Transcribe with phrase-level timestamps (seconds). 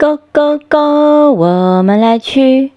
[0.00, 1.32] Go go go！
[1.32, 2.72] 我们来去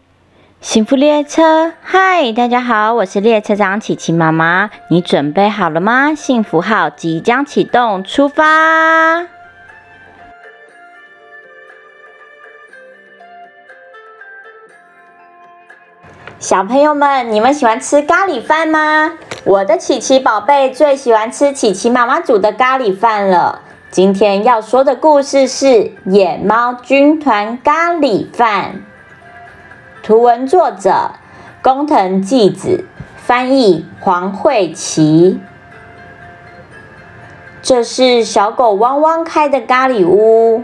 [0.59, 1.71] 幸福列车。
[1.83, 4.71] 嗨，大家好，我是列车长琪琪妈妈。
[4.87, 6.15] 你准备好了吗？
[6.15, 9.27] 幸福号即将启动，出发！
[16.39, 19.11] 小朋友们，你们喜欢吃咖喱饭吗？
[19.43, 23.61] 我的琪琪宝贝最喜欢吃琪琪妈妈煮的咖喱饭了。
[23.91, 25.65] 今天要说的故事是
[26.05, 28.75] 《野猫军团咖喱饭》，
[30.01, 31.11] 图文作者
[31.61, 32.85] 工藤纪子，
[33.17, 35.41] 翻译黄慧琪。
[37.61, 40.63] 这是小狗汪汪开的咖喱屋，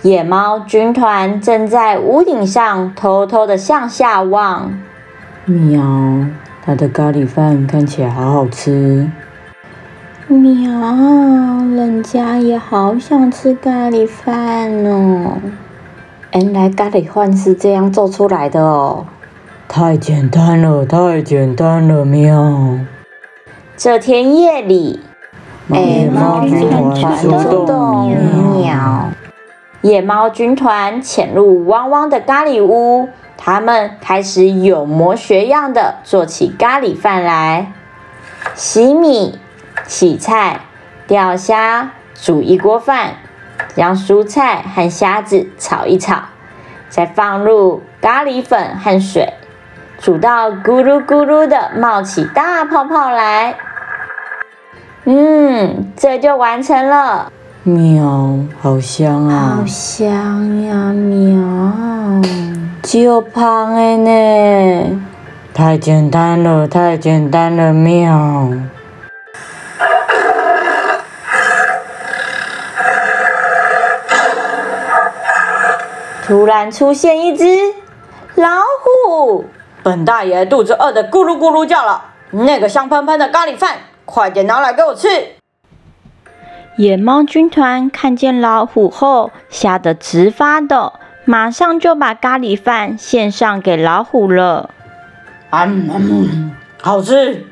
[0.00, 4.72] 野猫军团正在屋顶上偷偷的向下望。
[5.44, 5.82] 喵，
[6.64, 9.10] 它的咖喱饭看起来好好吃。
[10.28, 11.43] 喵，人
[12.04, 15.38] 家也好想吃咖喱饭哦。
[16.32, 19.06] 原来咖喱饭是这样做出来的哦。
[19.66, 22.78] 太简单了，太简单了，喵。
[23.76, 25.00] 这天夜里，
[25.68, 29.08] 野猫军团出动，喵。
[29.80, 37.72] 野猫军团潜入汪汪的咖喱屋，他们开始有模学样的做起咖喱饭来，
[38.54, 39.38] 洗米。
[39.88, 40.60] 洗菜、
[41.06, 43.14] 钓虾、煮一锅饭，
[43.74, 46.16] 将蔬菜和虾子炒一炒，
[46.88, 49.34] 再放入咖喱粉和水，
[49.98, 53.56] 煮到咕噜咕噜的冒起大泡泡来。
[55.04, 57.30] 嗯，这就完成了。
[57.62, 59.56] 喵，好香啊！
[59.58, 62.22] 好香呀，喵！
[62.82, 65.00] 就胖的呢。
[65.54, 68.50] 太简单了，太简单了，喵！
[76.26, 77.44] 突然出现一只
[78.36, 78.48] 老
[78.82, 79.44] 虎，
[79.82, 82.12] 本大爷肚子饿得咕噜咕噜叫了。
[82.30, 83.76] 那个香喷喷的咖喱饭，
[84.06, 85.06] 快点拿来给我吃！
[86.78, 90.94] 野猫军团看见老虎后，吓得直发抖，
[91.26, 94.70] 马上就把咖喱饭献上给老虎了。
[95.50, 97.44] 嗯，好吃，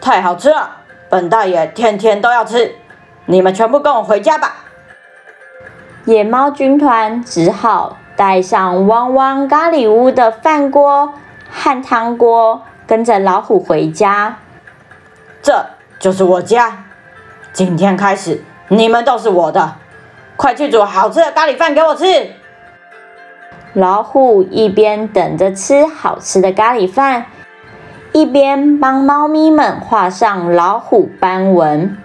[0.00, 0.78] 太好吃了！
[1.08, 2.74] 本大爷天天都要吃。
[3.26, 4.64] 你们全部跟我回家吧。
[6.06, 11.12] 野猫军团只好带上汪汪咖喱屋的饭锅
[11.50, 14.36] 和汤锅，跟着老虎回家。
[15.42, 15.66] 这
[15.98, 16.84] 就是我家，
[17.52, 19.78] 今天开始你们都是我的，
[20.36, 22.04] 快去煮好吃的咖喱饭给我吃。
[23.72, 27.26] 老虎一边等着吃好吃的咖喱饭，
[28.12, 31.98] 一边帮猫咪们画上老虎斑纹。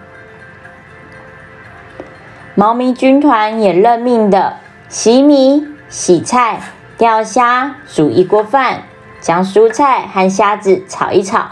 [2.54, 6.60] 猫咪军团也认命的洗米、洗菜、
[6.98, 8.82] 钓虾、煮一锅饭，
[9.22, 11.46] 将蔬菜和虾子炒一炒，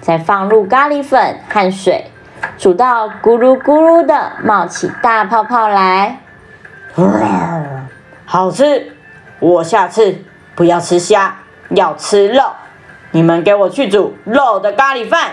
[0.00, 2.10] 再放入咖喱粉和水，
[2.58, 6.18] 煮到咕噜咕噜的冒起大泡泡来。
[8.24, 8.92] 好吃！
[9.38, 10.18] 我下次
[10.56, 11.36] 不要吃虾，
[11.68, 12.42] 要吃肉。
[13.12, 15.30] 你们给我去煮肉的咖喱饭。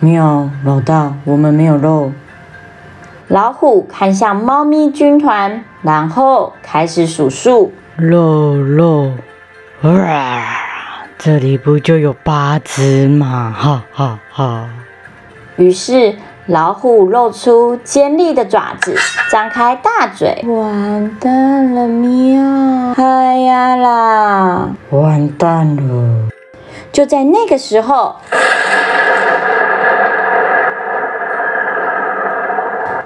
[0.00, 2.12] 喵，老大，我们没有肉。
[3.28, 7.74] 老虎看向猫咪军团，然后开始数数。
[7.94, 9.12] 肉肉，
[9.82, 10.42] 哇！
[11.18, 13.54] 这里不就有八只吗？
[13.54, 14.70] 哈哈哈！
[15.56, 18.96] 于是老虎露出尖利的爪子，
[19.30, 20.42] 张开大嘴。
[20.46, 22.94] 完蛋了，喵！
[22.96, 24.70] 哎呀啦！
[24.88, 26.28] 完蛋了！
[26.90, 28.16] 就在那个时候。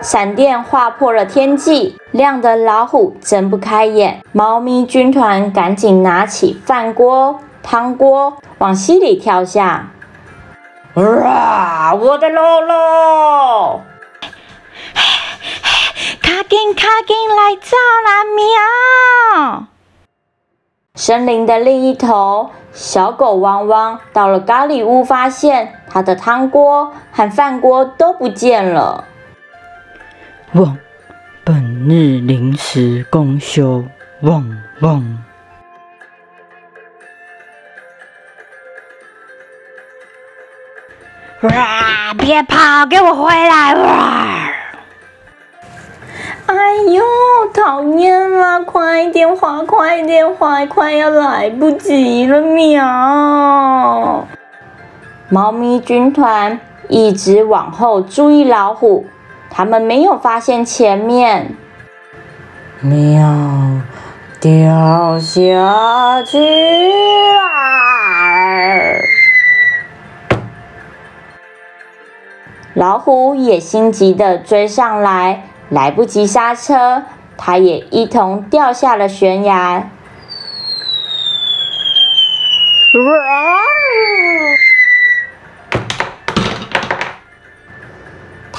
[0.02, 4.20] 闪电划破了天际，亮得老虎睁不开眼。
[4.32, 9.90] 猫咪军团赶紧拿起饭锅、汤锅，往溪里跳下。
[10.94, 11.94] 啊！
[11.94, 13.80] 我的肉肉！
[16.20, 18.24] 卡紧卡紧，来找啦！
[18.34, 19.66] 喵！
[20.96, 29.04] 森林的另一头，小狗汪汪到了咖喱屋，发现它的汤锅和饭锅都不见了。
[30.54, 30.76] 汪，
[31.44, 33.82] 本日临时公休。
[34.20, 34.44] 汪
[34.82, 35.18] 汪！
[41.40, 42.12] 哇！
[42.18, 43.74] 别跑，给我回来！
[43.74, 44.52] 哇！
[46.46, 47.02] 哎呦，
[47.54, 48.62] 讨厌了！
[48.62, 52.42] 快点滑，快点滑，快要来不及了！
[52.42, 54.28] 喵！
[55.30, 59.06] 猫咪军团一直往后注意老虎。
[59.54, 61.54] 他们没有发现前面。
[62.80, 63.22] 喵，
[64.40, 67.52] 掉下去啦！
[72.74, 77.02] 老虎也心急的追上来，来不及刹车，
[77.36, 79.90] 它也一同掉下了悬崖。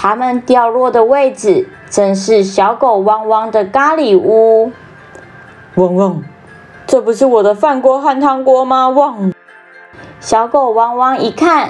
[0.04, 4.70] 它们掉落的位置正是小狗汪汪的咖喱屋。
[5.76, 6.22] 汪汪，
[6.86, 8.90] 这不是我的饭锅和汤锅吗？
[8.90, 9.32] 汪！
[10.20, 11.70] 小狗汪汪一看，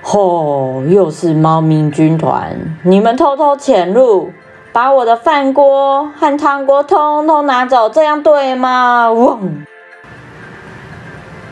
[0.00, 2.56] 吼，又是猫咪军团！
[2.84, 4.30] 你们偷偷潜入，
[4.72, 9.10] 把我的饭锅和汤锅通通拿走，这样对吗？
[9.10, 9.40] 汪！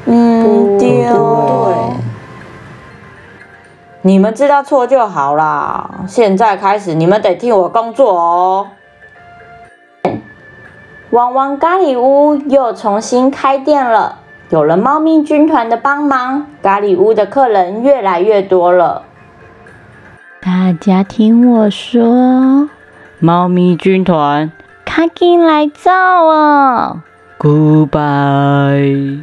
[0.05, 1.09] 嗯，对，
[4.03, 6.05] 你们知道错就好啦。
[6.07, 8.69] 现在开始，你们得替我工作哦。
[11.11, 19.03] 汪汪咖喱屋又重新开店了，有了猫咪军团的帮忙，咖喱屋的客人越来越多了。
[20.41, 22.69] 大家听我说，
[23.19, 24.53] 猫咪军团，
[24.85, 27.01] 卡进来造哦
[27.39, 29.23] ，Goodbye。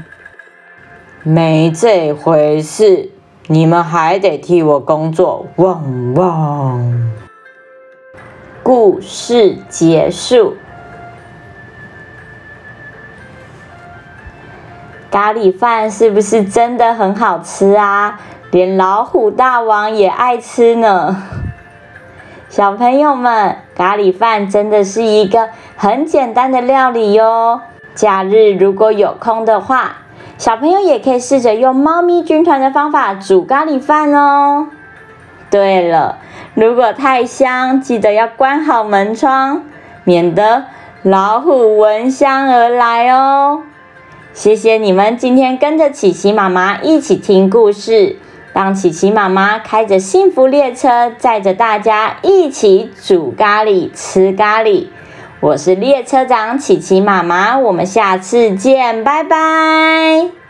[1.24, 3.10] 没这回事，
[3.48, 5.46] 你们还得替我工作。
[5.58, 7.12] 汪汪！
[8.64, 10.56] 故事结束。
[15.12, 18.20] 咖喱饭是不是真的很好吃啊？
[18.50, 21.24] 连老虎大王也爱吃呢。
[22.50, 27.62] 小朋友们，咖喱饭真的是一个很简单的料理哟。
[27.94, 29.98] 假日如果有空的话，
[30.38, 34.68] 小朋友也可以试着用猫咪军团的方法煮咖喱饭哦。
[35.50, 36.18] 对了，
[36.54, 39.64] 如果太香，记得要关好门窗，
[40.04, 40.66] 免得
[41.04, 43.64] 老虎闻香而来哦。
[44.34, 48.18] 谢谢你们今天跟着琪琪妈妈一起听故事，
[48.52, 54.88] 让琪琪妈妈开着幸福列车，载着大家一起煮咖喱、吃咖喱。
[55.42, 60.45] 我是列车长琪琪妈妈，我们下次见，拜拜。